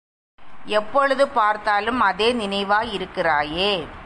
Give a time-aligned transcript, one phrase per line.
[0.65, 3.71] எப்பொழுது பார்த்தாலும் அதே நினைவாயிருக்கிறாயே.